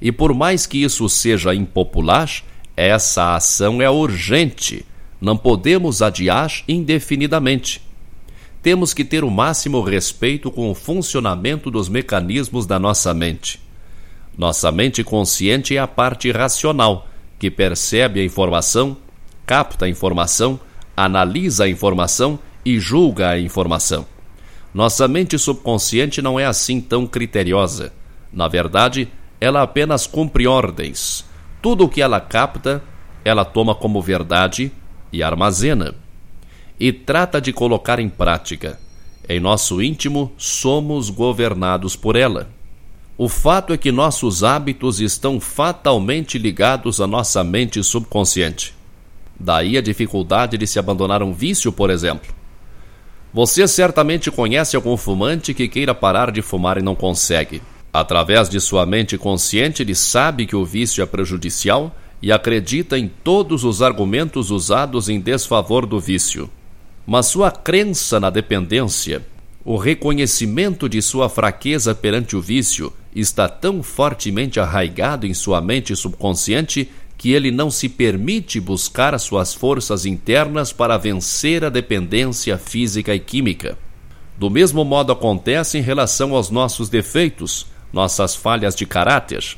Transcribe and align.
E 0.00 0.10
por 0.10 0.32
mais 0.32 0.64
que 0.64 0.82
isso 0.82 1.06
seja 1.06 1.54
impopular, 1.54 2.30
essa 2.74 3.36
ação 3.36 3.82
é 3.82 3.90
urgente. 3.90 4.86
Não 5.20 5.36
podemos 5.36 6.00
adiar 6.00 6.50
indefinidamente. 6.66 7.82
Temos 8.62 8.94
que 8.94 9.04
ter 9.04 9.22
o 9.22 9.30
máximo 9.30 9.82
respeito 9.82 10.50
com 10.50 10.70
o 10.70 10.74
funcionamento 10.74 11.70
dos 11.70 11.90
mecanismos 11.90 12.64
da 12.64 12.78
nossa 12.78 13.12
mente. 13.12 13.60
Nossa 14.36 14.72
mente 14.72 15.04
consciente 15.04 15.76
é 15.76 15.78
a 15.78 15.86
parte 15.86 16.32
racional, 16.32 17.06
que 17.38 17.50
percebe 17.50 18.20
a 18.20 18.24
informação, 18.24 18.96
capta 19.44 19.84
a 19.84 19.88
informação, 19.90 20.58
analisa 20.96 21.64
a 21.64 21.68
informação 21.68 22.38
e 22.64 22.80
julga 22.80 23.28
a 23.28 23.38
informação. 23.38 24.15
Nossa 24.76 25.08
mente 25.08 25.38
subconsciente 25.38 26.20
não 26.20 26.38
é 26.38 26.44
assim 26.44 26.82
tão 26.82 27.06
criteriosa. 27.06 27.94
Na 28.30 28.46
verdade, 28.46 29.08
ela 29.40 29.62
apenas 29.62 30.06
cumpre 30.06 30.46
ordens. 30.46 31.24
Tudo 31.62 31.84
o 31.84 31.88
que 31.88 32.02
ela 32.02 32.20
capta, 32.20 32.84
ela 33.24 33.42
toma 33.42 33.74
como 33.74 34.02
verdade 34.02 34.70
e 35.10 35.22
armazena. 35.22 35.94
E 36.78 36.92
trata 36.92 37.40
de 37.40 37.54
colocar 37.54 37.98
em 37.98 38.10
prática. 38.10 38.78
Em 39.26 39.40
nosso 39.40 39.80
íntimo, 39.80 40.30
somos 40.36 41.08
governados 41.08 41.96
por 41.96 42.14
ela. 42.14 42.50
O 43.16 43.30
fato 43.30 43.72
é 43.72 43.78
que 43.78 43.90
nossos 43.90 44.44
hábitos 44.44 45.00
estão 45.00 45.40
fatalmente 45.40 46.36
ligados 46.36 47.00
à 47.00 47.06
nossa 47.06 47.42
mente 47.42 47.82
subconsciente. 47.82 48.74
Daí 49.40 49.78
a 49.78 49.80
dificuldade 49.80 50.58
de 50.58 50.66
se 50.66 50.78
abandonar 50.78 51.22
um 51.22 51.32
vício, 51.32 51.72
por 51.72 51.88
exemplo. 51.88 52.35
Você 53.36 53.68
certamente 53.68 54.30
conhece 54.30 54.76
algum 54.76 54.96
fumante 54.96 55.52
que 55.52 55.68
queira 55.68 55.94
parar 55.94 56.30
de 56.30 56.40
fumar 56.40 56.78
e 56.78 56.82
não 56.82 56.94
consegue. 56.94 57.60
Através 57.92 58.48
de 58.48 58.58
sua 58.58 58.86
mente 58.86 59.18
consciente, 59.18 59.82
ele 59.82 59.94
sabe 59.94 60.46
que 60.46 60.56
o 60.56 60.64
vício 60.64 61.02
é 61.02 61.06
prejudicial 61.06 61.94
e 62.22 62.32
acredita 62.32 62.98
em 62.98 63.06
todos 63.22 63.62
os 63.62 63.82
argumentos 63.82 64.50
usados 64.50 65.10
em 65.10 65.20
desfavor 65.20 65.84
do 65.84 66.00
vício. 66.00 66.48
Mas 67.06 67.26
sua 67.26 67.50
crença 67.50 68.18
na 68.18 68.30
dependência, 68.30 69.22
o 69.62 69.76
reconhecimento 69.76 70.88
de 70.88 71.02
sua 71.02 71.28
fraqueza 71.28 71.94
perante 71.94 72.36
o 72.36 72.40
vício, 72.40 72.90
está 73.14 73.50
tão 73.50 73.82
fortemente 73.82 74.58
arraigado 74.58 75.26
em 75.26 75.34
sua 75.34 75.60
mente 75.60 75.94
subconsciente 75.94 76.90
que 77.18 77.32
ele 77.32 77.50
não 77.50 77.70
se 77.70 77.88
permite 77.88 78.60
buscar 78.60 79.18
suas 79.18 79.54
forças 79.54 80.04
internas 80.04 80.72
para 80.72 80.98
vencer 80.98 81.64
a 81.64 81.70
dependência 81.70 82.58
física 82.58 83.14
e 83.14 83.20
química. 83.20 83.78
Do 84.36 84.50
mesmo 84.50 84.84
modo 84.84 85.12
acontece 85.12 85.78
em 85.78 85.80
relação 85.80 86.34
aos 86.34 86.50
nossos 86.50 86.90
defeitos, 86.90 87.66
nossas 87.92 88.34
falhas 88.34 88.74
de 88.74 88.84
caráter. 88.84 89.56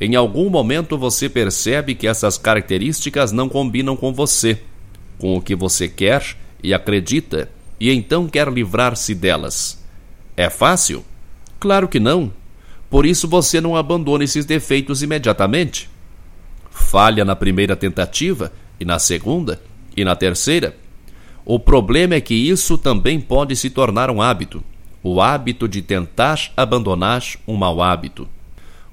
Em 0.00 0.16
algum 0.16 0.48
momento 0.48 0.96
você 0.96 1.28
percebe 1.28 1.94
que 1.94 2.06
essas 2.06 2.38
características 2.38 3.30
não 3.30 3.48
combinam 3.48 3.94
com 3.94 4.14
você, 4.14 4.58
com 5.18 5.36
o 5.36 5.42
que 5.42 5.54
você 5.54 5.86
quer 5.86 6.34
e 6.62 6.72
acredita, 6.72 7.50
e 7.78 7.90
então 7.90 8.26
quer 8.26 8.48
livrar-se 8.48 9.14
delas. 9.14 9.84
É 10.34 10.48
fácil? 10.48 11.04
Claro 11.58 11.86
que 11.86 12.00
não. 12.00 12.32
Por 12.88 13.04
isso 13.04 13.28
você 13.28 13.60
não 13.60 13.76
abandona 13.76 14.24
esses 14.24 14.46
defeitos 14.46 15.02
imediatamente 15.02 15.90
falha 16.80 17.24
na 17.24 17.36
primeira 17.36 17.76
tentativa, 17.76 18.52
e 18.78 18.84
na 18.84 18.98
segunda, 18.98 19.60
e 19.96 20.04
na 20.04 20.16
terceira. 20.16 20.74
O 21.44 21.58
problema 21.58 22.14
é 22.14 22.20
que 22.20 22.34
isso 22.34 22.78
também 22.78 23.20
pode 23.20 23.54
se 23.56 23.70
tornar 23.70 24.10
um 24.10 24.20
hábito 24.20 24.64
o 25.02 25.20
hábito 25.20 25.66
de 25.66 25.82
tentar 25.82 26.52
abandonar 26.56 27.22
um 27.46 27.56
mau 27.56 27.82
hábito. 27.82 28.28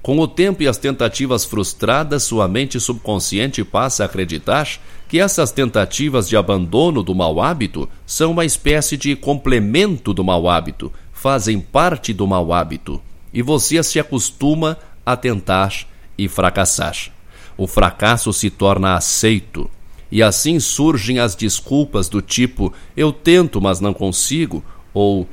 Com 0.00 0.18
o 0.18 0.28
tempo 0.28 0.62
e 0.62 0.68
as 0.68 0.78
tentativas 0.78 1.44
frustradas, 1.44 2.22
sua 2.22 2.48
mente 2.48 2.80
subconsciente 2.80 3.62
passa 3.64 4.04
a 4.04 4.06
acreditar 4.06 4.66
que 5.08 5.18
essas 5.18 5.50
tentativas 5.50 6.28
de 6.28 6.36
abandono 6.36 7.02
do 7.02 7.14
mau 7.14 7.40
hábito 7.40 7.88
são 8.06 8.30
uma 8.30 8.44
espécie 8.44 8.96
de 8.96 9.14
complemento 9.16 10.14
do 10.14 10.24
mau 10.24 10.48
hábito, 10.48 10.92
fazem 11.12 11.60
parte 11.60 12.12
do 12.14 12.26
mau 12.26 12.52
hábito, 12.52 13.02
e 13.34 13.42
você 13.42 13.82
se 13.82 13.98
acostuma 13.98 14.78
a 15.04 15.16
tentar 15.16 15.74
e 16.16 16.28
fracassar 16.28 17.17
o 17.58 17.66
fracasso 17.66 18.32
se 18.32 18.48
torna 18.48 18.94
aceito. 18.94 19.68
E 20.10 20.22
assim 20.22 20.58
surgem 20.60 21.18
as 21.18 21.34
desculpas 21.34 22.08
do 22.08 22.22
tipo 22.22 22.72
eu 22.96 23.12
tento, 23.12 23.60
mas 23.60 23.80
não 23.80 23.92
consigo, 23.92 24.64
ou 24.94 25.28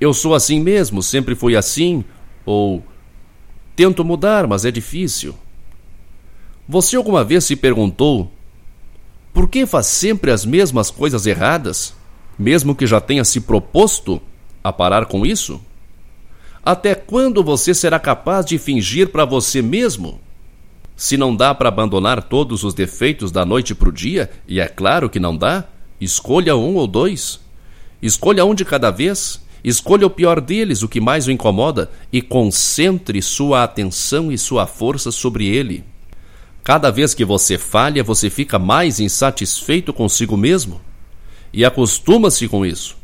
eu 0.00 0.12
sou 0.12 0.34
assim 0.34 0.60
mesmo, 0.60 1.02
sempre 1.02 1.34
fui 1.34 1.56
assim, 1.56 2.04
ou 2.44 2.84
tento 3.76 4.04
mudar, 4.04 4.46
mas 4.46 4.64
é 4.64 4.70
difícil. 4.70 5.34
Você 6.68 6.96
alguma 6.96 7.22
vez 7.22 7.44
se 7.44 7.54
perguntou 7.54 8.30
por 9.32 9.48
que 9.48 9.64
faz 9.64 9.86
sempre 9.86 10.30
as 10.30 10.44
mesmas 10.44 10.90
coisas 10.90 11.24
erradas, 11.24 11.94
mesmo 12.38 12.74
que 12.74 12.86
já 12.86 13.00
tenha 13.00 13.24
se 13.24 13.40
proposto 13.40 14.20
a 14.62 14.72
parar 14.72 15.06
com 15.06 15.24
isso? 15.24 15.60
Até 16.64 16.94
quando 16.94 17.44
você 17.44 17.72
será 17.74 17.98
capaz 17.98 18.44
de 18.44 18.58
fingir 18.58 19.08
para 19.10 19.24
você 19.24 19.62
mesmo 19.62 20.20
se 20.96 21.16
não 21.16 21.34
dá 21.34 21.54
para 21.54 21.68
abandonar 21.68 22.22
todos 22.22 22.62
os 22.62 22.74
defeitos 22.74 23.30
da 23.30 23.44
noite 23.44 23.74
para 23.74 23.88
o 23.88 23.92
dia, 23.92 24.30
e 24.46 24.60
é 24.60 24.68
claro 24.68 25.10
que 25.10 25.18
não 25.18 25.36
dá, 25.36 25.64
escolha 26.00 26.56
um 26.56 26.76
ou 26.76 26.86
dois. 26.86 27.40
Escolha 28.00 28.44
um 28.44 28.54
de 28.54 28.64
cada 28.64 28.90
vez, 28.90 29.40
escolha 29.62 30.06
o 30.06 30.10
pior 30.10 30.40
deles, 30.40 30.82
o 30.82 30.88
que 30.88 31.00
mais 31.00 31.26
o 31.26 31.32
incomoda, 31.32 31.90
e 32.12 32.22
concentre 32.22 33.20
sua 33.20 33.64
atenção 33.64 34.30
e 34.30 34.38
sua 34.38 34.66
força 34.66 35.10
sobre 35.10 35.46
ele. 35.46 35.84
Cada 36.62 36.90
vez 36.90 37.12
que 37.12 37.24
você 37.24 37.58
falha, 37.58 38.02
você 38.02 38.30
fica 38.30 38.58
mais 38.58 39.00
insatisfeito 39.00 39.92
consigo 39.92 40.36
mesmo. 40.36 40.80
E 41.52 41.64
acostuma-se 41.64 42.48
com 42.48 42.64
isso. 42.64 42.96